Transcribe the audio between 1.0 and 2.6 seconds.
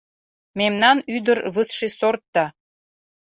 ӱдыр высший сорт да